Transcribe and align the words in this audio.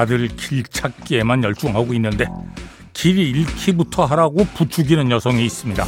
다들 0.00 0.28
길 0.28 0.62
찾기에만 0.62 1.44
열중하고 1.44 1.92
있는데 1.92 2.24
길 2.94 3.18
잃기부터 3.18 4.06
하라고 4.06 4.46
부추기는 4.54 5.10
여성이 5.10 5.44
있습니다. 5.44 5.84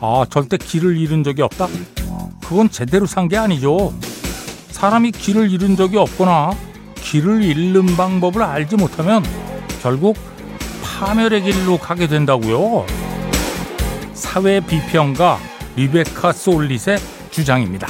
아, 0.00 0.24
절대 0.28 0.56
길을 0.56 0.96
잃은 0.96 1.22
적이 1.22 1.42
없다? 1.42 1.68
그건 2.44 2.68
제대로 2.68 3.06
산 3.06 3.28
게 3.28 3.36
아니죠. 3.36 3.94
사람이 4.70 5.12
길을 5.12 5.52
잃은 5.52 5.76
적이 5.76 5.98
없거나 5.98 6.50
길을 6.96 7.44
잃는 7.44 7.96
방법을 7.96 8.42
알지 8.42 8.74
못하면 8.74 9.22
결국 9.80 10.16
파멸의 10.82 11.42
길로 11.42 11.78
가게 11.78 12.08
된다고요. 12.08 12.86
사회 14.14 14.58
비평가 14.58 15.38
리베카 15.76 16.32
솔릿의 16.32 16.98
주장입니다. 17.30 17.86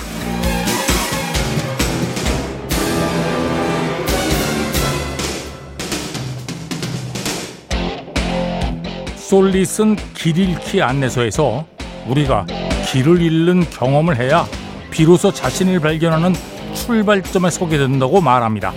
솔릿은 9.29 9.97
길 10.15 10.39
잃기 10.39 10.81
안내서에서 10.81 11.67
우리가 12.07 12.47
길을 12.91 13.21
잃는 13.21 13.69
경험을 13.69 14.19
해야 14.19 14.47
비로소 14.91 15.31
자신을 15.31 15.81
발견하는 15.81 16.35
출발점에 16.73 17.51
서게 17.51 17.77
된다고 17.77 18.23
말합니다. 18.23 18.73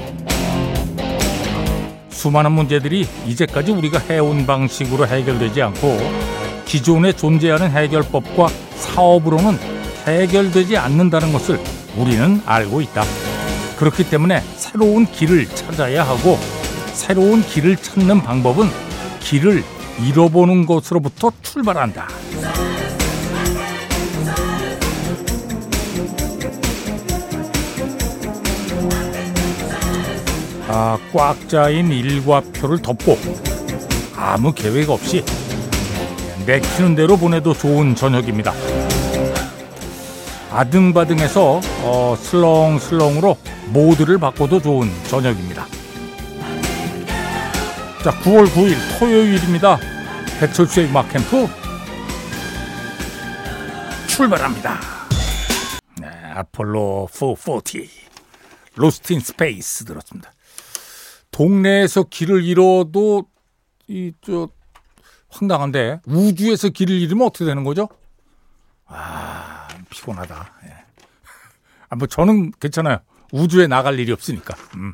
수많은 2.10 2.52
문제들이 2.52 3.08
이제까지 3.28 3.72
우리가 3.72 4.00
해온 4.00 4.46
방식으로 4.46 5.08
해결되지 5.08 5.62
않고 5.62 5.98
기존에 6.66 7.14
존재하는 7.14 7.72
해결법과 7.72 8.50
사업으로는 8.76 9.58
해결되지 10.06 10.76
않는다는 10.76 11.32
것을 11.32 11.62
우리는 11.96 12.42
알고 12.46 12.82
있다. 12.82 13.04
그렇기 13.78 14.10
때문에 14.10 14.42
새로운 14.58 15.06
길을 15.06 15.48
찾아야 15.48 16.04
하고 16.04 16.38
새로운 16.92 17.42
길을 17.42 17.78
찾는 17.78 18.22
방법은 18.22 18.68
길을 19.22 19.64
잃어보는 20.08 20.66
것으로부터 20.66 21.32
출발한다. 21.42 22.08
아, 30.68 30.98
꽉 31.14 31.50
짜인 31.50 31.92
일과표를 31.92 32.82
덮고 32.82 33.18
아무 34.16 34.54
계획 34.54 34.90
없이 34.90 35.24
내키는 36.46 36.96
대로 36.96 37.18
보내도 37.18 37.54
좋은 37.54 37.94
저녁입니다. 37.94 38.54
아등바등해서 40.52 41.62
어, 41.84 42.16
슬렁슬렁으로 42.20 43.38
모드를 43.68 44.18
바꿔도 44.18 44.62
좋은 44.62 44.90
저녁입니다. 45.10 45.66
자, 48.04 48.12
9월 48.22 48.48
9일 48.48 48.76
토요일입니다. 49.00 49.78
배철수의 50.42 50.88
음악 50.90 51.08
캠프 51.10 51.46
출발합니다. 54.08 54.80
네, 56.02 56.08
아폴로 56.08 57.08
440 57.12 57.88
Lost 58.76 59.14
in 59.14 59.20
Space 59.20 59.86
들었습니다. 59.86 60.34
동네에서 61.30 62.04
길을 62.04 62.44
잃어도 62.44 63.28
이 63.88 64.14
저 64.22 64.50
황당한데 65.30 66.02
우주에서 66.08 66.70
길을 66.70 66.96
잃으면 66.96 67.28
어떻게 67.28 67.46
되는 67.46 67.64
거죠? 67.64 67.88
아 68.88 69.68
피곤하다. 69.92 70.54
예. 70.66 70.74
아, 71.90 71.96
뭐 71.96 72.08
저는 72.08 72.52
괜찮아요. 72.60 72.98
우주에 73.32 73.68
나갈 73.68 74.00
일이 74.00 74.12
없으니까. 74.12 74.56
음. 74.76 74.94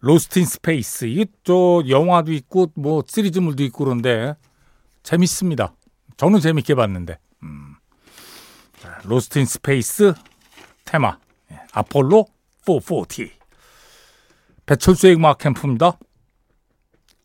Lost 0.00 0.38
in 0.38 0.44
Space 0.44 1.06
이게 1.06 1.26
저 1.44 1.82
영화도 1.88 2.32
있고 2.32 2.72
뭐 2.74 3.02
시리즈물도 3.06 3.62
있고 3.64 3.84
그런데 3.84 4.34
재밌습니다. 5.02 5.74
저는 6.16 6.40
재밌게 6.40 6.74
봤는데. 6.74 7.18
음. 7.42 7.76
자, 8.80 9.00
Lost 9.04 9.38
in 9.38 9.46
Space 9.46 10.14
테마 10.84 11.18
예. 11.52 11.60
아폴로 11.72 12.26
440 12.64 13.32
배철수의 14.66 15.14
음악 15.14 15.38
캠프입니다. 15.38 15.98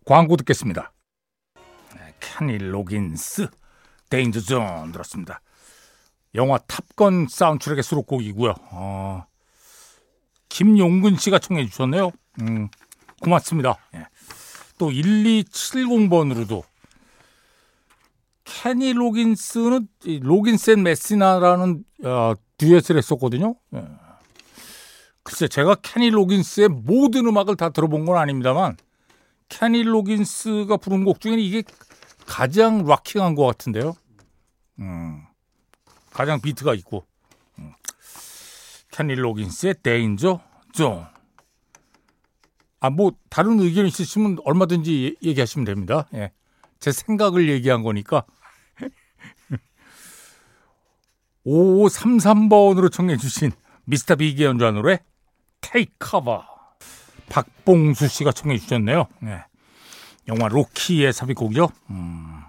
광고 0.05 0.35
듣겠습니다. 0.37 0.93
네, 1.95 2.13
케니 2.19 2.57
로긴스 2.57 3.47
Danger 4.09 4.41
Zone 4.41 4.91
들었습니다. 4.91 5.41
영화 6.35 6.57
탑건 6.59 7.27
사운드트랙의 7.29 7.83
수록곡이고요. 7.83 8.53
어, 8.71 9.25
김용근 10.49 11.17
씨가 11.17 11.39
청해 11.39 11.65
주셨네요. 11.67 12.11
음, 12.39 12.69
고맙습니다. 13.21 13.77
예. 13.95 14.05
또 14.77 14.89
1270번으로도 14.89 16.63
케니 18.43 18.93
로긴스는 18.93 19.87
로긴스 20.21 20.71
앤 20.71 20.83
메시나라는 20.83 21.83
어, 22.03 22.33
듀엣을 22.57 22.97
했었거든요. 22.97 23.55
예. 23.75 23.83
글쎄 25.23 25.47
제가 25.47 25.75
케니 25.75 26.09
로긴스의 26.09 26.69
모든 26.69 27.27
음악을 27.27 27.55
다 27.55 27.69
들어본 27.69 28.05
건 28.05 28.17
아닙니다만 28.17 28.77
케니 29.49 29.83
로긴스가 29.83 30.77
부른 30.77 31.03
곡 31.03 31.21
중에는 31.21 31.39
이게 31.41 31.63
가장 32.25 32.85
rocking한 32.85 33.35
것 33.35 33.45
같은데요. 33.45 33.95
음, 34.79 35.23
가장 36.11 36.41
비트가 36.41 36.73
있고 36.75 37.05
음. 37.59 37.73
케니 38.91 39.15
로긴스의 39.15 39.75
Danger 39.83 40.41
Zone. 40.73 41.05
아 42.81 42.89
뭐 42.89 43.13
다른 43.29 43.59
의견 43.59 43.85
있으시면 43.85 44.39
얼마든지 44.43 45.17
얘기하시면 45.21 45.65
됩니다. 45.65 46.07
예. 46.15 46.31
제 46.79 46.91
생각을 46.91 47.47
얘기한 47.47 47.83
거니까. 47.83 48.25
5533번으로 51.45 52.91
청해 52.91 53.17
주신 53.17 53.51
미스터 53.85 54.15
빅이 54.15 54.43
연주한 54.43 54.75
노래 54.75 54.99
테이크 55.61 55.93
커버 55.99 56.43
박봉수 57.29 58.07
씨가 58.07 58.31
청해 58.31 58.57
주셨네요. 58.57 59.07
네. 59.21 59.43
영화 60.27 60.47
로키의 60.47 61.13
삽입곡이죠. 61.13 61.69
음. 61.91 62.41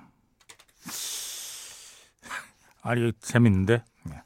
아니 2.82 3.12
재밌는데 3.20 3.84
네. 4.04 4.22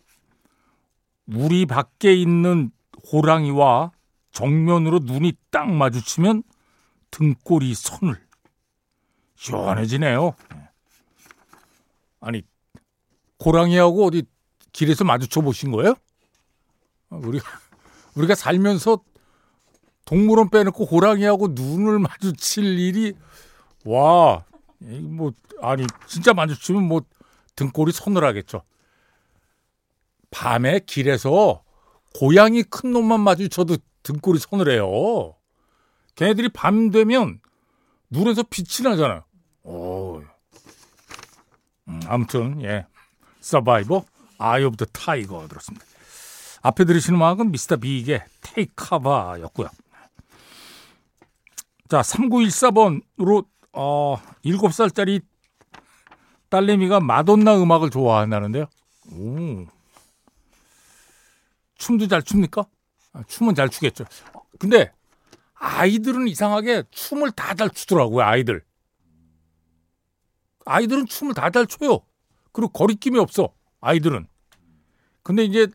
우리 1.26 1.66
밖에 1.66 2.14
있는 2.14 2.70
호랑이와 3.12 3.90
정면으로 4.36 4.98
눈이 4.98 5.32
딱 5.50 5.70
마주치면 5.70 6.42
등골이 7.10 7.74
손을 7.74 8.20
시원해지네요. 9.36 10.34
네. 10.54 10.68
아니 12.20 12.42
호랑이하고 13.42 14.04
어디 14.04 14.24
길에서 14.72 15.04
마주쳐 15.04 15.40
보신 15.40 15.72
거예요? 15.72 15.94
우리가 17.08 17.48
우리가 18.14 18.34
살면서 18.34 18.98
동물원 20.04 20.50
빼놓고 20.50 20.84
호랑이하고 20.84 21.48
눈을 21.52 21.98
마주칠 21.98 22.78
일이 22.78 23.14
와, 23.86 24.44
뭐 24.80 25.32
아니 25.62 25.86
진짜 26.06 26.34
마주치면 26.34 26.82
뭐 26.82 27.00
등골이 27.54 27.90
서늘하겠죠. 27.90 28.64
밤에 30.30 30.80
길에서 30.80 31.62
고양이 32.14 32.62
큰 32.64 32.92
놈만 32.92 33.20
마주쳐도 33.20 33.78
등골이 34.06 34.38
서늘해요. 34.38 35.34
걔네들이 36.14 36.48
밤 36.50 36.90
되면 36.90 37.40
눈에서 38.08 38.44
빛이 38.44 38.88
나잖아요. 38.88 39.24
오. 39.64 40.22
음, 41.88 42.00
아무튼 42.06 42.62
예. 42.62 42.86
서바이버 43.40 44.04
Eye 44.38 44.62
of 44.62 44.76
the 44.76 44.84
Tiger 44.86 45.48
들었습니다. 45.48 45.84
앞에 46.62 46.84
들으신 46.84 47.14
음악은 47.14 47.50
미스터 47.50 47.76
빅의 47.76 48.24
Take 48.42 48.69
Cover였고요. 48.69 49.68
자, 51.88 52.00
3914번으로 52.00 53.46
어, 53.72 54.16
7살짜리 54.44 55.20
딸내미가 56.48 57.00
마돈나 57.00 57.60
음악을 57.60 57.90
좋아한다는데요. 57.90 58.66
오. 59.12 59.66
춤도 61.74 62.06
잘 62.06 62.22
춥니까? 62.22 62.66
아, 63.16 63.22
춤은 63.26 63.54
잘 63.54 63.68
추겠죠. 63.70 64.04
근데 64.58 64.92
아이들은 65.54 66.28
이상하게 66.28 66.84
춤을 66.90 67.30
다 67.32 67.54
잘 67.54 67.70
추더라고요, 67.70 68.22
아이들. 68.24 68.62
아이들은 70.66 71.06
춤을 71.06 71.34
다 71.34 71.50
잘 71.50 71.66
춰요. 71.66 72.00
그리고 72.52 72.68
거리낌이 72.72 73.18
없어, 73.18 73.52
아이들은. 73.80 74.26
근데 75.22 75.44
이제 75.44 75.66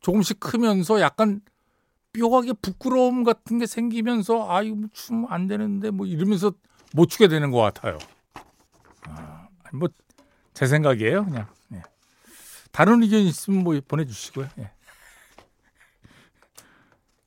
조금씩 0.00 0.40
크면서 0.40 1.00
약간 1.00 1.40
뼈하게 2.12 2.54
부끄러움 2.54 3.24
같은 3.24 3.58
게 3.58 3.66
생기면서 3.66 4.50
아유 4.50 4.88
춤안 4.92 5.46
되는데 5.48 5.90
뭐 5.90 6.06
이러면서 6.06 6.52
못 6.92 7.06
추게 7.10 7.28
되는 7.28 7.50
것 7.50 7.58
같아요. 7.58 7.98
아, 9.02 9.48
뭐제 9.72 10.66
생각이에요, 10.66 11.24
그냥. 11.24 11.48
예. 11.72 11.82
다른 12.70 13.02
의견 13.02 13.20
있으면 13.20 13.64
뭐 13.64 13.78
보내주시고요. 13.86 14.48
예. 14.58 14.70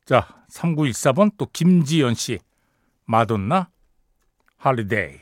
자, 0.08 0.26
3914번 0.50 1.32
또 1.38 1.48
김지연 1.52 2.16
씨. 2.16 2.40
마돈나 3.04 3.70
Holiday. 4.56 5.18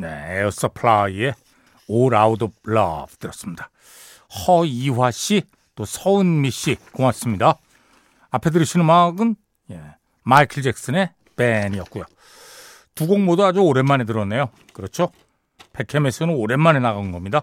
네, 0.00 0.38
에어 0.38 0.50
서플라이의 0.50 1.34
All 1.90 2.14
Out 2.14 2.44
of 2.44 2.54
Love 2.68 3.16
들었습니다. 3.18 3.70
허이화 4.46 5.10
씨, 5.10 5.42
또 5.74 5.84
서은미 5.84 6.50
씨 6.50 6.76
고맙습니다. 6.92 7.58
앞에 8.30 8.50
들으신 8.50 8.80
음악은 8.82 9.36
예, 9.70 9.82
마이클 10.22 10.62
잭슨의 10.62 11.10
Ben이었고요. 11.36 12.04
두 12.94 13.06
곡 13.06 13.20
모두 13.20 13.44
아주 13.44 13.60
오랜만에 13.60 14.04
들었네요. 14.04 14.50
그렇죠? 14.72 15.10
배캠에서는 15.72 16.34
오랜만에 16.34 16.80
나간 16.80 17.12
겁니다. 17.12 17.42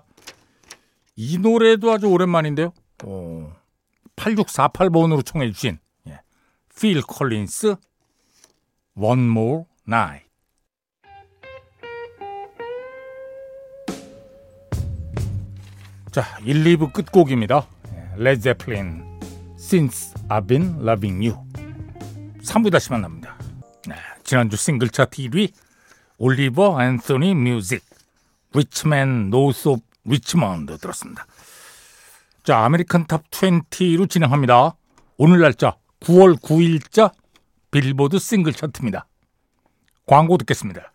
이 1.15 1.37
노래도 1.37 1.91
아주 1.93 2.07
오랜만인데요. 2.07 2.73
오, 3.05 3.49
8648번으로 4.17 5.25
청해 5.25 5.51
주신 5.51 5.79
예, 6.07 6.19
필 6.79 7.01
콜린스 7.01 7.75
One 8.97 9.23
More 9.23 9.63
Night 9.87 10.25
자, 16.11 16.23
1, 16.45 16.63
2부 16.63 16.93
끝곡입니다. 16.93 17.67
레드 18.15 18.41
제플린 18.41 19.03
Since 19.59 20.13
I've 20.29 20.47
Been 20.47 20.79
Loving 20.79 21.27
You 21.27 21.45
3부 22.41 22.71
다시 22.71 22.89
만납니다. 22.91 23.37
네, 23.85 23.95
지난주 24.23 24.55
싱글 24.55 24.87
차트 24.89 25.21
1위 25.23 25.51
올리버 26.17 26.81
앤소니 26.81 27.35
뮤직 27.35 27.83
Rich 28.53 28.97
Men 28.97 29.29
North 29.29 29.67
of 29.67 29.81
Richmond 30.05 30.77
들었습니다. 30.77 31.25
자, 32.43 32.63
American 32.63 33.07
Top 33.07 33.29
20로 33.29 34.09
진행합니다. 34.09 34.75
오늘 35.17 35.41
날짜 35.41 35.75
9월 35.99 36.39
9일자 36.39 37.11
빌보드 37.81 38.19
싱글 38.19 38.53
차트입니다. 38.53 39.05
광고 40.05 40.37
듣겠습니다. 40.37 40.93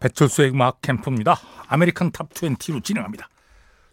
배철수의 0.00 0.52
음악 0.52 0.80
캠프입니다. 0.80 1.38
American 1.66 2.12
Top 2.12 2.30
20로 2.30 2.82
진행합니다. 2.82 3.28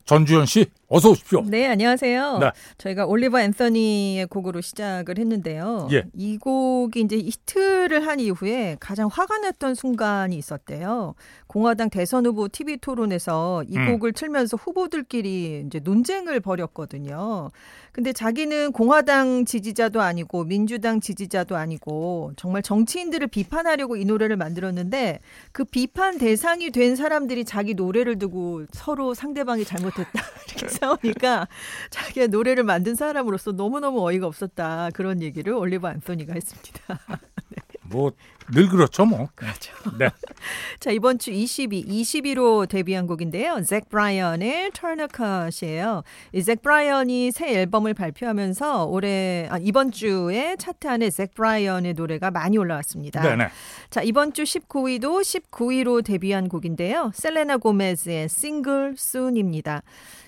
전주현 0.06 0.46
씨, 0.46 0.68
어서 0.90 1.10
오십시오. 1.10 1.44
네, 1.46 1.68
안녕하세요. 1.68 2.38
네. 2.38 2.52
저희가 2.78 3.06
올리버 3.06 3.42
앤서니의 3.42 4.28
곡으로 4.28 4.62
시작을 4.62 5.18
했는데요. 5.18 5.90
예. 5.92 6.06
이 6.14 6.38
곡이 6.38 7.02
이제 7.02 7.18
히트를 7.18 8.08
한 8.08 8.22
이후에 8.22 8.78
가장 8.80 9.10
화가 9.12 9.40
났던 9.40 9.76
순간이 9.76 10.38
있었대요. 10.38 11.16
공화당 11.48 11.90
대선 11.90 12.26
후보 12.26 12.48
TV 12.48 12.78
토론에서 12.78 13.64
이 13.68 13.78
음. 13.78 13.92
곡을 13.92 14.14
틀면서 14.14 14.56
후보들끼리 14.56 15.66
이제 15.68 15.80
논쟁을 15.80 16.40
벌였거든요. 16.40 17.52
근데 17.92 18.14
자기는 18.14 18.74
공화당 18.74 19.44
지지자도 19.44 20.02
아니고 20.02 20.44
민주당 20.44 21.02
지지자도 21.02 21.58
아니고 21.58 22.32
정말 22.38 22.62
정치인들을 22.62 23.26
비판하려고 23.28 23.98
이 23.98 24.06
노래를 24.06 24.38
만들었는데 24.38 25.20
그 25.52 25.66
비판 25.66 26.20
대상이 26.20 26.70
된 26.70 26.96
사람들이 26.96 27.44
자기 27.44 27.74
노래를 27.74 28.20
두고 28.20 28.66
서로 28.72 29.16
상대방이 29.16 29.66
잘못했다 29.66 30.12
이렇게 30.48 30.68
싸우니까 30.80 31.48
자기가 31.90 32.28
노래를 32.28 32.64
만든 32.64 32.96
사람으로서 32.96 33.52
너무너무 33.52 34.06
어이가 34.08 34.28
없었다 34.28 34.90
그런 34.94 35.22
얘기를 35.22 35.54
올리버 35.54 35.88
안소니가 35.88 36.34
했습니다. 36.34 37.00
네. 37.50 37.58
뭐 37.90 38.30
늘 38.30 38.70
그렇죠, 38.70 39.06
뭐. 39.06 39.30
그렇죠. 39.36 39.74
네. 39.98 40.10
자, 40.80 40.92
이번 40.92 41.20
주 41.20 41.32
22위, 41.32 41.86
22위로 41.86 42.68
데뷔한 42.68 43.08
곡인데요. 43.08 43.62
잭 43.64 43.90
브라이언의 43.90 44.72
Tourniquet이에요. 44.74 46.04
이 46.34 46.39
잭 46.39 46.62
브라이언이 46.62 47.32
새 47.32 47.54
앨범을 47.54 47.94
발표하면서 47.94 48.86
올해, 48.86 49.48
아, 49.50 49.58
이번 49.62 49.92
주에 49.92 50.56
차트 50.58 50.88
안에 50.88 51.10
잭 51.10 51.34
브라이언의 51.34 51.94
노래가 51.94 52.32
많이 52.32 52.58
올라왔습니다. 52.58 53.22
네네. 53.22 53.48
자, 53.90 54.02
이번 54.02 54.34
주 54.34 54.44
19위도 54.44 55.22
19위로 55.22 56.04
데뷔한 56.04 56.50
곡인데요. 56.50 57.12
셀레나 57.14 57.58
고메즈의 57.58 58.30
Single 58.30 58.96
Soon입니다. 58.98 59.84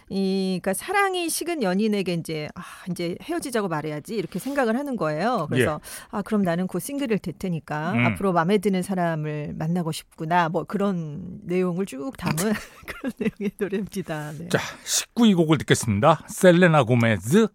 이, 0.10 0.60
그러니까 0.62 0.74
사랑이 0.74 1.30
식은 1.30 1.62
연인에게 1.62 2.14
이제 2.14 2.50
아, 2.56 2.62
이제 2.90 3.16
헤어지자고 3.22 3.68
말해야지 3.68 4.16
이렇게 4.16 4.40
생각을 4.40 4.76
하는 4.78 4.96
거예요. 4.96 5.48
그래서 5.50 5.80
예. 5.84 6.08
아, 6.10 6.22
그럼 6.24 6.42
나는 6.42 6.68
곧 6.68 6.80
싱글을 6.80 7.20
될 7.20 7.36
테니까 7.38 7.94
음. 7.94 8.06
앞으로 8.08 8.34
마음에 8.34 8.58
드는 8.58 8.82
사람을 8.82 9.54
만나고 9.58 9.92
싶구나. 9.92 10.50
뭐 10.50 10.64
그런 10.64 11.40
내용을 11.44 11.86
쭉 11.86 12.12
담은 12.18 12.36
그런 12.88 13.12
내용의 13.18 13.52
노래입니다. 13.58 14.32
네. 14.38 14.50
자, 14.50 14.60
19위 14.84 15.36
곡을 15.36 15.60
듣겠습니다. 15.60 16.26
셀레나 16.28 16.84
고메즈 16.84 17.48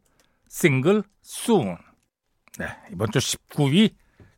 싱글 0.49 1.03
Soon. 1.25 1.77
네, 2.59 2.67
이번 2.93 3.11
주 3.11 3.19
19위 3.19 3.95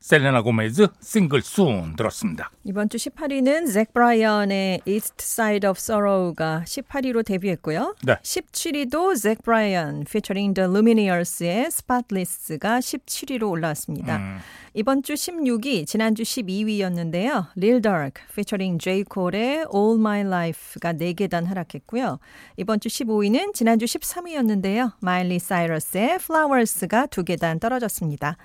셀레나 0.06 0.42
고메즈 0.42 0.86
싱글 1.00 1.40
Soon 1.40 1.96
들었습니다. 1.96 2.52
이번 2.62 2.88
주 2.88 2.96
18위는 2.96 3.72
잭 3.72 3.92
브라이언의 3.92 4.82
East 4.86 5.16
Side 5.18 5.68
of 5.68 5.76
Sorrow가 5.76 6.62
18위로 6.64 7.24
데뷔했고요. 7.26 7.96
네. 8.04 8.14
17위도 8.22 9.20
잭 9.20 9.42
브라이언 9.42 10.04
featuring 10.06 10.54
The 10.54 10.70
Lumineers의 10.70 11.66
Spotless가 11.66 12.78
17위로 12.78 13.50
올라왔습니다. 13.50 14.18
음. 14.18 14.38
이번 14.78 15.02
주 15.02 15.14
16위, 15.14 15.86
지난주 15.86 16.22
12위였는데요. 16.22 17.46
Lil 17.56 17.80
Durk 17.80 18.20
featuring 18.28 18.78
J. 18.78 19.04
Cole의 19.10 19.64
All 19.74 19.98
My 19.98 20.20
Life가 20.20 20.92
4계단 20.92 21.46
하락했고요. 21.46 22.18
이번 22.58 22.80
주 22.80 22.90
15위는 22.90 23.54
지난주 23.54 23.86
13위였는데요. 23.86 24.92
Miley 25.02 25.40
Cyrus의 25.40 26.16
Flowers가 26.16 27.06
2계단 27.06 27.58
떨어졌습니다. 27.58 28.36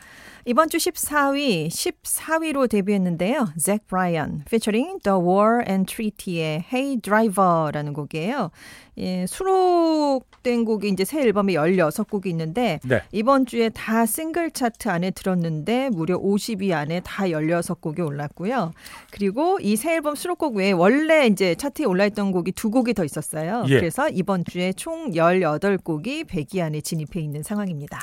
이번 0.45 0.69
주 0.69 0.77
14위, 0.77 1.67
14위로 1.67 2.69
데뷔했는데요. 2.69 3.50
Zac 3.59 3.85
Bryan, 3.89 4.45
featuring 4.47 5.00
The 5.03 5.19
War 5.19 5.61
and 5.67 5.93
Treaty의 5.93 6.63
Hey 6.71 6.95
Driver라는 7.01 7.91
곡이에요. 7.91 8.51
예, 8.98 9.25
수록된 9.25 10.65
곡이 10.65 10.89
이제 10.89 11.05
새 11.05 11.21
앨범에 11.21 11.53
16곡이 11.53 12.25
있는데 12.27 12.79
네. 12.83 13.01
이번 13.12 13.45
주에 13.45 13.69
다 13.69 14.05
싱글 14.05 14.51
차트 14.51 14.89
안에 14.89 15.12
들었는데 15.12 15.89
무려 15.89 16.17
50위 16.19 16.74
안에 16.74 17.00
다 17.01 17.24
16곡이 17.24 18.05
올랐고요. 18.05 18.74
그리고 19.12 19.57
이 19.62 19.75
새 19.77 19.93
앨범 19.95 20.15
수록곡 20.15 20.55
외에 20.55 20.71
원래 20.74 21.25
이제 21.25 21.55
차트에 21.55 21.86
올라 21.86 22.05
있던 22.05 22.31
곡이 22.31 22.51
두 22.51 22.69
곡이 22.69 22.93
더 22.93 23.03
있었어요. 23.05 23.63
예. 23.69 23.75
그래서 23.79 24.10
이번 24.10 24.43
주에 24.45 24.74
총 24.74 25.12
18곡이 25.12 26.25
100위 26.25 26.62
안에 26.62 26.81
진입해 26.81 27.19
있는 27.21 27.41
상황입니다. 27.43 28.00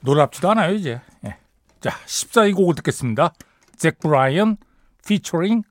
놀랍지도 0.00 0.50
않아요, 0.50 0.74
이제. 0.74 1.00
예. 1.24 1.36
자, 1.80 1.90
14위 2.06 2.54
곡을 2.54 2.74
듣겠습니다. 2.76 3.32
잭 3.76 3.98
브라이언 3.98 4.58
featuring 5.04 5.66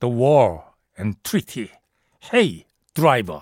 The 0.00 0.14
War 0.14 0.60
and 0.98 1.18
Treaty. 1.22 1.70
Hey, 2.32 2.63
Driver. 2.94 3.40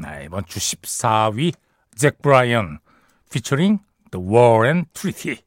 네, 0.00 0.24
이번 0.26 0.46
주 0.46 0.60
14위 0.60 1.52
잭 1.96 2.22
브라이언 2.22 2.78
featuring 3.28 3.80
The 4.12 4.24
War 4.24 4.66
and 4.66 4.88
Treaty. 4.94 5.42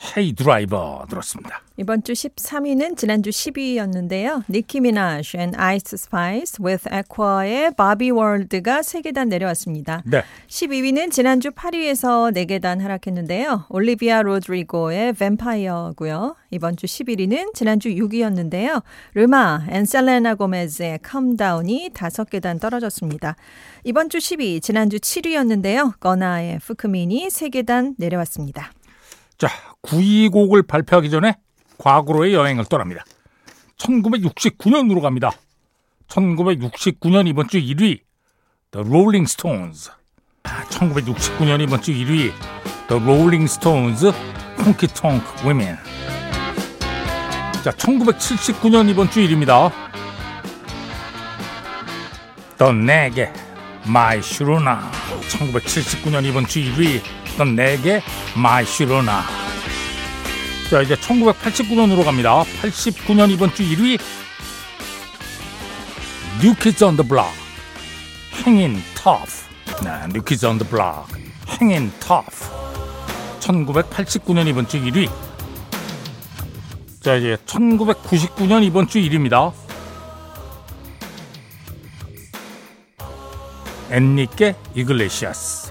Hey, 0.00 0.32
Driver 0.32 1.06
들었습니다. 1.08 1.60
이번 1.76 2.04
주 2.04 2.12
13위는 2.12 2.96
지난주 2.96 3.30
10위였는데요. 3.30 4.44
니키 4.48 4.80
미나쉬 4.80 5.36
and 5.36 5.56
Ice 5.58 5.94
Spice 5.94 6.64
with 6.64 6.88
Aqua의 6.88 7.72
Barbie 7.76 8.12
World가 8.12 8.80
3계단 8.80 9.28
내려왔습니다. 9.28 10.02
네. 10.06 10.22
12위는 10.46 11.10
지난주 11.10 11.50
8위에서 11.50 12.32
4계단 12.32 12.80
하락했는데요. 12.80 13.66
올리비아 13.68 14.22
로드리고의 14.22 15.14
Vampire고요. 15.14 16.36
이번 16.52 16.76
주 16.76 16.86
11위는 16.86 17.54
지난주 17.54 17.88
6위였는데요. 17.88 18.82
레마 19.14 19.66
and 19.68 19.84
셀레나 19.84 20.36
고메즈의 20.36 21.00
Down이 21.36 21.90
5계단 21.92 22.60
떨어졌습니다. 22.60 23.34
이번 23.82 24.10
주 24.10 24.18
10위, 24.18 24.62
지난주 24.62 24.98
7위였는데요. 24.98 25.98
거나의 25.98 26.60
fukumean이 26.60 27.28
3계단 27.28 27.94
내려왔습니다. 27.98 28.72
자, 29.38 29.48
9위 29.82 30.30
곡을 30.30 30.62
발표하기 30.64 31.10
전에 31.10 31.36
과거로의 31.78 32.34
여행을 32.34 32.64
떠납니다. 32.66 33.04
1969년으로 33.78 35.00
갑니다. 35.00 35.30
1969년 36.08 37.28
이번 37.28 37.48
주 37.48 37.58
1위 37.58 38.00
The 38.70 38.86
Rolling 38.86 39.30
Stones. 39.30 39.90
1969년 40.42 41.60
이번 41.60 41.80
주 41.80 41.92
1위 41.92 42.32
The 42.88 43.02
Rolling 43.02 43.44
Stones 43.44 44.06
Honky 44.58 44.88
Tonk 44.94 45.24
Women. 45.44 45.76
자, 47.62 47.70
1979년 47.72 48.88
이번 48.88 49.10
주 49.10 49.20
1위입니다. 49.20 49.70
더 52.56 52.72
낵의 52.72 53.32
My 53.86 54.20
Sharona 54.20 54.90
1979년 55.28 56.24
이번 56.24 56.44
주 56.46 56.58
1위 56.60 57.00
더 57.38 57.54
낵의 57.54 58.02
My 58.34 58.64
Sharona 58.64 59.47
자 60.70 60.82
이제 60.82 60.94
1989년으로 60.96 62.04
갑니다. 62.04 62.42
89년 62.62 63.30
이번 63.30 63.54
주 63.54 63.62
1위 63.62 63.98
뉴키즈 66.42 66.84
the 66.96 67.08
block. 67.08 67.32
행인 68.44 68.82
터프 68.94 69.30
네, 69.82 69.90
뉴키즈 70.12 70.46
the 70.46 70.68
block. 70.68 71.24
행인 71.48 71.90
터프 72.00 72.30
1989년 73.40 74.46
이번 74.46 74.68
주 74.68 74.78
1위. 74.78 75.10
자 77.00 77.14
이제 77.14 77.38
1999년 77.46 78.62
이번 78.62 78.88
주 78.88 78.98
1위입니다. 78.98 79.54
엔리케 83.90 84.54
이글레시아스 84.74 85.67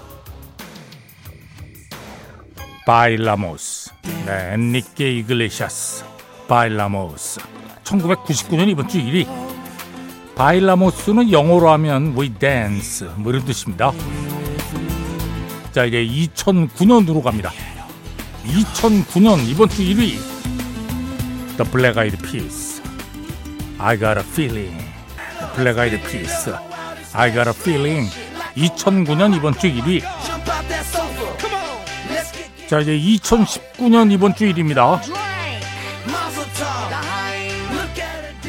바일라모스 2.87 3.91
네, 4.25 4.53
엔리케 4.53 5.11
이글레시아스 5.17 6.05
바일라모스 6.47 7.41
1999년 7.83 8.69
이번 8.69 8.87
주 8.87 8.97
1위 8.99 9.27
바일라모스는 10.37 11.29
영어로 11.29 11.69
하면 11.71 12.17
we 12.17 12.29
dance 12.29 13.05
뭐 13.17 13.33
이런 13.33 13.43
뜻입니다 13.43 13.91
자 15.73 15.83
이제 15.83 15.97
2009년으로 15.97 17.21
갑니다 17.21 17.51
2009년 18.45 19.45
이번 19.49 19.67
주 19.67 19.81
1위 19.83 20.17
The 21.57 21.69
Black 21.69 22.01
Eyed 22.01 22.17
Peas 22.23 22.81
I 23.79 23.99
got 23.99 24.17
a 24.17 24.23
feeling 24.23 24.77
The 25.39 25.53
Black 25.57 25.77
Eyed 25.77 26.01
Peas 26.09 26.49
I 27.11 27.33
got 27.33 27.49
a 27.49 27.53
feeling 27.53 28.09
2009년 28.55 29.35
이번 29.35 29.55
주 29.55 29.67
1위 29.67 30.16
자 32.67 32.81
이제 32.81 32.97
2019년 32.97 34.11
이번 34.11 34.35
주 34.35 34.43
1위입니다. 34.43 34.99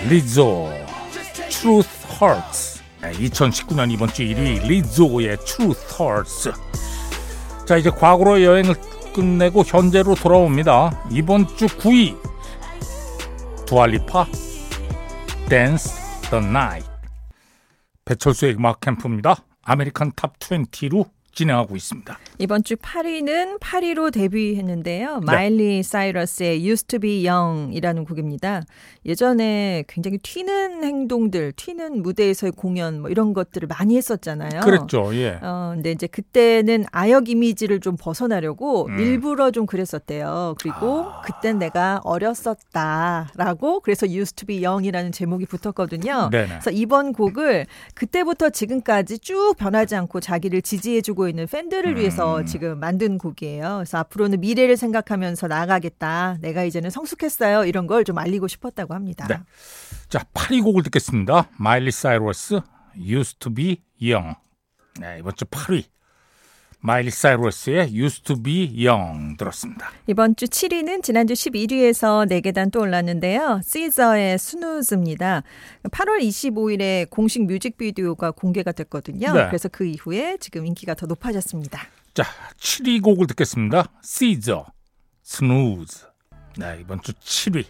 리조 0.08 0.72
Truth 1.48 2.06
Hurts. 2.20 2.82
2019년 3.00 3.92
이번 3.92 4.08
주 4.08 4.24
1위 4.24 4.66
리조의 4.66 5.36
Truth 5.44 6.02
Hurts. 6.02 6.52
자 7.64 7.76
이제 7.76 7.90
과거로 7.90 8.42
여행을 8.42 8.74
끝내고 9.14 9.62
현재로 9.62 10.16
돌아옵니다. 10.16 11.04
이번 11.12 11.46
주 11.56 11.66
9위 11.66 12.18
두아 13.66 13.92
리파 13.92 14.26
Dance 15.48 15.92
the 16.30 16.44
Night. 16.44 16.90
배철수의 18.04 18.54
음악 18.54 18.80
캠프입니다. 18.80 19.36
American 19.62 20.10
Top 20.16 20.40
20로 20.40 21.08
진행하고 21.38 21.76
있습니다. 21.76 22.18
이번 22.38 22.64
주 22.64 22.74
8위는 22.74 23.60
8위로 23.60 24.12
데뷔했는데요. 24.12 25.18
네. 25.18 25.24
마일리 25.24 25.82
사이러스의 25.84 26.66
Used 26.66 26.88
to 26.88 26.98
be 26.98 27.28
Young이라는 27.28 28.04
곡입니다. 28.04 28.62
예전에 29.06 29.84
굉장히 29.86 30.18
튀는 30.18 30.82
행동들, 30.82 31.52
튀는 31.52 32.02
무대에서의 32.02 32.52
공연 32.56 33.02
뭐 33.02 33.10
이런 33.10 33.34
것들을 33.34 33.68
많이 33.68 33.96
했었잖아요. 33.96 34.62
그랬죠. 34.62 35.14
예. 35.14 35.38
어, 35.40 35.72
근데 35.74 35.92
이제 35.92 36.08
그때는 36.08 36.84
아역 36.90 37.28
이미지를 37.28 37.78
좀 37.78 37.96
벗어나려고 37.96 38.86
음. 38.86 38.98
일부러 38.98 39.52
좀 39.52 39.66
그랬었대요. 39.66 40.56
그리고 40.60 41.04
아. 41.04 41.20
그땐 41.22 41.60
내가 41.60 42.00
어렸었다라고 42.02 43.80
그래서 43.80 44.08
Used 44.08 44.34
to 44.34 44.46
be 44.46 44.64
Young이라는 44.64 45.12
제목이 45.12 45.46
붙었거든요. 45.46 46.30
네네. 46.32 46.48
그래서 46.48 46.70
이번 46.72 47.12
곡을 47.12 47.66
그때부터 47.94 48.50
지금까지 48.50 49.20
쭉 49.20 49.54
변하지 49.56 49.94
않고 49.94 50.18
자기를 50.18 50.62
지지해주고 50.62 51.27
있는 51.28 51.46
팬들을 51.46 51.92
음. 51.92 51.96
위해서 51.98 52.44
지금 52.44 52.78
만든 52.80 53.18
곡이에요. 53.18 53.76
그래서 53.76 53.98
앞으로는 53.98 54.40
미래를 54.40 54.76
생각하면서 54.76 55.46
나가겠다. 55.48 56.38
내가 56.40 56.64
이제는 56.64 56.90
성숙했어요. 56.90 57.64
이런 57.64 57.86
걸 57.86 58.04
좀 58.04 58.16
알리고 58.18 58.48
싶었다고 58.48 58.94
합니다. 58.94 59.26
네. 59.28 59.36
자, 60.08 60.20
8위 60.32 60.62
곡을 60.62 60.82
듣겠습니다. 60.84 61.48
마일리 61.58 61.90
사이러스 61.90 62.60
Used 62.96 63.38
to 63.40 63.52
be 63.52 63.82
Young. 64.00 64.34
네, 65.00 65.18
이번 65.18 65.34
주 65.36 65.44
8위. 65.44 65.84
마일리 66.80 67.10
사이러스의 67.10 67.92
Used 67.92 68.22
to 68.22 68.40
be 68.40 68.86
Young 68.86 69.36
들었습니다. 69.36 69.90
이번 70.06 70.36
주 70.36 70.46
7위는 70.46 71.02
지난주 71.02 71.34
11위에서 71.34 72.28
4계단 72.30 72.70
또 72.70 72.80
올랐는데요. 72.80 73.60
시저의 73.64 74.38
스누즈입니다. 74.38 75.42
8월 75.84 76.20
25일에 76.20 77.10
공식 77.10 77.44
뮤직비디오가 77.46 78.30
공개가 78.30 78.70
됐거든요. 78.72 79.32
네. 79.32 79.46
그래서 79.48 79.68
그 79.68 79.84
이후에 79.84 80.36
지금 80.38 80.66
인기가 80.66 80.94
더 80.94 81.06
높아졌습니다. 81.06 81.80
자, 82.14 82.24
7위 82.58 83.02
곡을 83.02 83.26
듣겠습니다. 83.28 83.90
시저, 84.02 84.66
Snooze. 85.22 86.06
네, 86.58 86.78
이번 86.80 87.02
주 87.02 87.12
7위. 87.12 87.64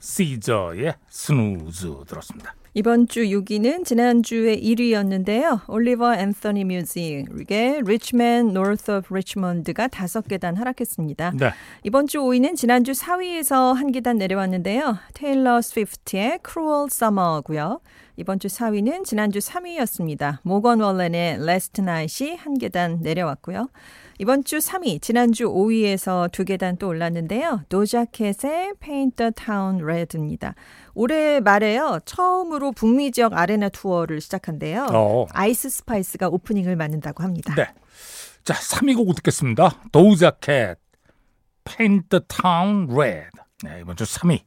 시저의 0.00 0.94
Snooze 1.08 2.04
들었습니다. 2.06 2.54
이번 2.78 3.08
주 3.08 3.22
6위는 3.22 3.84
지난주에 3.84 4.54
1위였는데요. 4.60 5.68
올리버 5.68 6.14
앤서니 6.14 6.62
뮤직의 6.62 7.80
Rich 7.84 8.22
Men 8.22 8.50
North 8.50 8.88
of 8.92 9.08
Richmond가 9.10 9.88
5계단 9.88 10.54
하락했습니다. 10.54 11.32
네. 11.40 11.50
이번 11.82 12.06
주 12.06 12.20
5위는 12.20 12.54
지난주 12.54 12.92
4위에서 12.92 13.74
한 13.74 13.90
계단 13.90 14.16
내려왔는데요. 14.18 14.96
테일러 15.14 15.60
스위프트의 15.60 16.38
Cruel 16.48 16.86
Summer고요. 16.88 17.80
이번 18.14 18.38
주 18.38 18.46
4위는 18.46 19.04
지난주 19.04 19.40
3위였습니다. 19.40 20.38
모건 20.44 20.78
월렌의 20.80 21.38
Last 21.40 21.82
Night이 21.82 22.36
한 22.36 22.58
계단 22.58 23.00
내려왔고요. 23.00 23.70
이번 24.20 24.42
주 24.42 24.58
3위, 24.58 25.00
지난주 25.00 25.44
5위에서 25.44 26.30
두 26.32 26.44
계단 26.44 26.76
또 26.76 26.88
올랐는데요. 26.88 27.62
도자캣의 27.68 28.74
Paint 28.80 29.16
the 29.16 29.30
Town 29.30 29.80
Red입니다. 29.80 30.56
올해 30.94 31.38
말에요. 31.38 32.00
처음으로 32.04 32.72
북미 32.72 33.12
지역 33.12 33.34
아레나 33.34 33.68
투어를 33.68 34.20
시작한대요. 34.20 34.88
어. 34.90 35.26
아이스 35.30 35.70
스파이스가 35.70 36.28
오프닝을 36.30 36.74
맡는다고 36.74 37.22
합니다. 37.22 37.54
네. 37.54 37.68
자, 38.42 38.54
3위 38.54 38.96
곡 38.96 39.14
듣겠습니다. 39.14 39.82
도우자캣 39.92 40.78
Paint 41.62 42.08
the 42.08 42.20
Town 42.26 42.88
Red. 42.90 43.30
네, 43.62 43.80
이번 43.82 43.94
주 43.94 44.02
3위. 44.02 44.40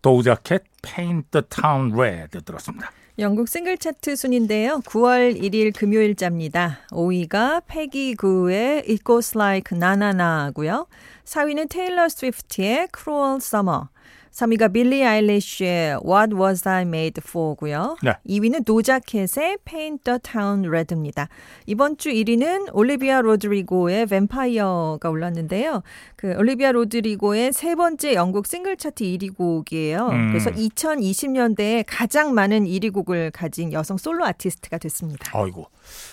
도우자켓 0.00 0.62
Paint 0.80 1.28
the 1.32 1.42
Town 1.48 1.92
Red 1.92 2.40
들었습니다. 2.44 2.92
영국 3.18 3.46
싱글 3.46 3.76
차트 3.76 4.16
순인데요. 4.16 4.80
9월 4.86 5.38
1일 5.38 5.76
금요일자입니다. 5.76 6.78
5위가 6.92 7.62
패기 7.66 8.14
구의 8.14 8.78
It 8.88 9.04
Goes 9.04 9.36
Like 9.36 9.76
Na 9.76 9.92
Na 9.92 10.10
Na고요. 10.10 10.86
4위는 11.24 11.68
테일러 11.68 12.08
스위프트의 12.08 12.88
Cruel 12.96 13.36
Summer. 13.36 13.88
3위가 14.32 14.72
빌리 14.72 15.04
아일리쉬의 15.04 16.00
What 16.04 16.34
Was 16.34 16.66
I 16.66 16.82
Made 16.82 17.22
For고요. 17.24 17.96
네. 18.02 18.14
2위는 18.26 18.64
도자켓의 18.64 19.58
Paint 19.64 20.04
the 20.04 20.18
Town 20.20 20.66
Red입니다. 20.66 21.28
이번 21.66 21.98
주 21.98 22.10
1위는 22.10 22.70
올리비아 22.72 23.20
로드리고의 23.20 24.06
뱀파이어가 24.06 25.10
올랐는데요. 25.10 25.82
그 26.16 26.34
올리비아 26.36 26.72
로드리고의 26.72 27.52
세 27.52 27.74
번째 27.74 28.14
영국 28.14 28.46
싱글 28.46 28.76
차트 28.76 29.04
1위 29.04 29.36
곡이에요. 29.36 30.08
음. 30.08 30.28
그래서 30.28 30.50
2020년대에 30.50 31.84
가장 31.86 32.32
많은 32.32 32.64
1위 32.64 32.92
곡을 32.92 33.30
가진 33.32 33.72
여성 33.72 33.98
솔로 33.98 34.24
아티스트가 34.24 34.78
됐습니다. 34.78 35.30
아이고. 35.38 35.66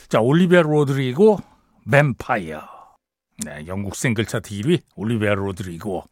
자, 0.09 0.19
올리비아 0.19 0.61
로드리고 0.61 1.39
뱀파이어. 1.89 2.61
네, 3.45 3.63
영국 3.67 3.95
싱글 3.95 4.25
차트 4.25 4.49
1위 4.49 4.81
올리비아 4.97 5.33
로드리고 5.35 6.03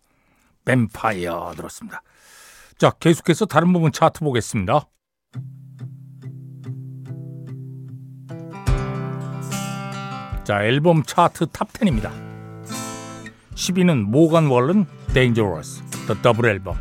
뱀파이어 0.67 1.53
들었습니다. 1.55 2.03
자, 2.77 2.91
계속해서 2.99 3.45
다른 3.45 3.71
부분 3.71 3.91
차트 3.91 4.19
보겠습니다. 4.19 4.87
자, 10.43 10.63
앨범 10.63 11.03
차트 11.03 11.47
탑 11.47 11.71
10입니다. 11.73 12.11
10위는 13.55 14.03
모건 14.03 14.47
월른 14.47 14.85
Dangerous, 15.13 15.81
The 16.07 16.21
Double 16.21 16.49
Album. 16.49 16.75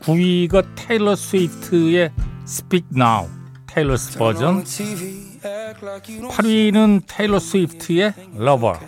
9위가 0.00 0.66
테일러 0.74 1.14
스위프트의 1.14 2.10
Speak 2.44 2.88
Now, 2.96 3.28
Taylor's 3.66 4.18
Version. 4.18 4.64
8위는 4.64 7.02
테일러 7.06 7.38
스위프트의 7.38 8.14
Lover. 8.34 8.80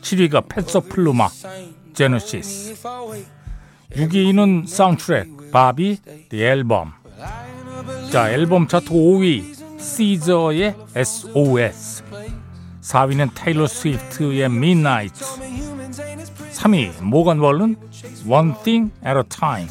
7위가 0.00 0.48
페소 0.48 0.80
플루마, 0.80 1.28
Genesis 2.00 2.76
6위는 3.92 4.66
사운드트랙 4.66 5.50
Barbie 5.52 5.98
The 6.30 6.42
Album 6.42 6.94
자 8.10 8.30
앨범 8.30 8.66
차트 8.66 8.86
5위 8.86 9.78
시저의 9.78 10.76
SOS 10.96 12.04
4위는 12.80 13.32
테일러 13.34 13.66
스위프트의 13.66 14.44
Midnight. 14.44 15.22
3위 16.54 17.02
모건 17.02 17.38
월른 17.38 17.76
One 18.26 18.54
Thing 18.64 18.90
at 19.04 19.18
a 19.18 19.22
Time. 19.28 19.68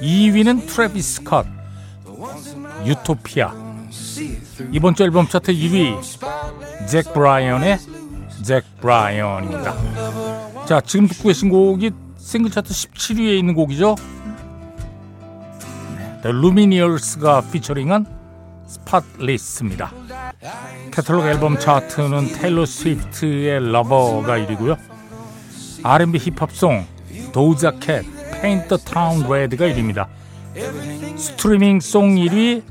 2위는 0.00 0.66
트래비스 0.68 1.16
스컷 1.16 1.46
유토피아 2.86 3.52
이번 4.72 4.94
주 4.94 5.02
앨범 5.02 5.28
차트 5.28 5.52
1위 5.52 6.00
잭 6.88 7.12
브라이언의 7.12 7.89
잭 8.42 8.64
브라이언입니다. 8.80 10.66
자, 10.66 10.80
지금 10.80 11.06
듣고 11.08 11.28
계신 11.28 11.48
곡이 11.48 11.90
싱글 12.16 12.50
차트 12.50 12.70
17위에 12.70 13.38
있는 13.38 13.54
곡이죠. 13.54 13.96
The 16.22 16.36
Lumineers가 16.36 17.42
피처링한 17.50 18.06
Spotless입니다. 18.66 19.92
캐탈로그 20.92 21.28
앨범 21.28 21.58
차트는 21.58 22.32
테일러 22.34 22.66
스위프트의 22.66 23.72
Lover가 23.72 24.38
1위고요. 24.38 24.78
R&B 25.82 26.18
힙합 26.18 26.59
song 26.59 26.86
도우자 27.32 27.72
캣 27.72 28.04
the 28.42 28.84
Town 28.84 29.24
Red가 29.24 29.66
1위입니다. 29.66 30.06
스트리밍 31.16 31.80
song 31.80 32.14
1위 32.16 32.62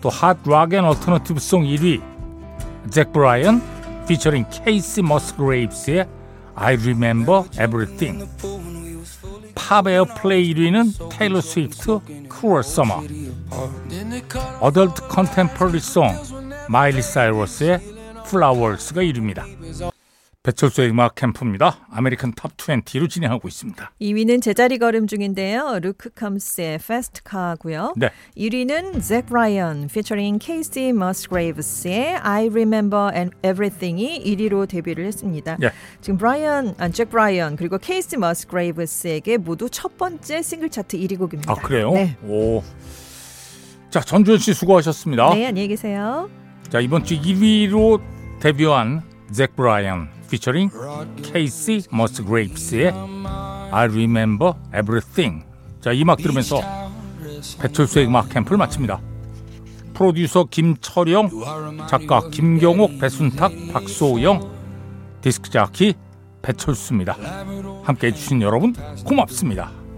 또 0.00 0.08
Hot 0.08 0.31
Rock 0.31 0.61
and 0.61 0.84
Alternative 0.84 1.40
Song 1.40 1.64
1위 1.64 2.02
잭 2.90 3.12
브라이언 3.12 3.75
피처링 4.06 4.46
케이시 4.50 5.02
머스그레이브스의 5.02 6.06
I 6.54 6.74
Remember 6.74 7.44
Everything 7.52 8.28
팝 9.54 9.86
Airplay 9.86 10.54
1위는 10.54 11.10
테일러 11.10 11.40
스위프트 11.40 12.00
Cruel 12.30 12.60
Summer 12.60 13.06
Adult 14.60 15.08
Contemporary 15.08 15.80
Song 15.80 16.08
마일리 16.68 17.02
사이러스의 17.02 17.80
Flowers가 18.26 19.02
1위입니다. 19.02 19.55
배철수의 20.46 20.90
음악 20.90 21.16
캠프입니다. 21.16 21.84
American 21.90 22.34
Top 22.36 22.56
20로 22.56 23.10
진행하고 23.10 23.48
있습니다. 23.48 23.90
2위는 24.00 24.40
제자리 24.40 24.78
걸음 24.78 25.08
중인데요. 25.08 25.80
루크 25.82 26.10
컴스의 26.10 26.74
Fast 26.76 27.22
Car고요. 27.28 27.94
네. 27.96 28.10
1위는 28.36 29.02
잭 29.02 29.26
브라이언 29.26 29.88
피처링 29.88 30.38
케이시 30.38 30.92
머스그레이브스의 30.92 32.18
I 32.18 32.46
Remember 32.46 33.28
Everything이 33.42 34.22
1위로 34.24 34.68
데뷔를 34.68 35.06
했습니다. 35.06 35.56
네. 35.58 35.70
지금 36.00 36.16
브라이언, 36.16 36.76
아, 36.78 36.88
잭 36.90 37.10
브라이언 37.10 37.56
그리고 37.56 37.78
케이시 37.78 38.16
머스그레이브스에게 38.16 39.38
모두 39.38 39.68
첫 39.68 39.98
번째 39.98 40.42
싱글 40.42 40.70
차트 40.70 40.96
1위 40.96 41.18
곡입니다. 41.18 41.52
아 41.52 41.56
그래요? 41.56 41.90
네. 41.90 42.16
오. 42.22 42.62
자 43.90 43.98
전주현 43.98 44.38
씨 44.38 44.54
수고하셨습니다. 44.54 45.34
네 45.34 45.46
안녕히 45.46 45.66
계세요. 45.66 46.30
자 46.68 46.78
이번 46.78 47.02
주 47.02 47.20
1위로 47.20 48.00
데뷔한 48.38 49.15
잭 49.32 49.56
브라이언 49.56 50.08
피처링 50.30 50.70
케이시 51.22 51.82
머스그레이브스의 51.90 52.92
I 53.72 53.88
Remember 53.88 54.54
Everything 54.68 55.44
자, 55.80 55.92
이 55.92 56.02
음악 56.02 56.18
들으면서 56.18 56.60
배철수의 57.60 58.06
음악 58.06 58.28
캠프를 58.28 58.58
마칩니다. 58.58 59.00
프로듀서 59.94 60.44
김철영, 60.50 61.30
작가 61.88 62.28
김경옥, 62.28 62.98
배순탁, 62.98 63.52
박소영, 63.72 64.50
디스크 65.20 65.48
자키 65.48 65.94
배철수입니다. 66.42 67.16
함께 67.84 68.08
해 68.08 68.12
주신 68.12 68.42
여러분 68.42 68.74
고맙습니다. 69.04 69.70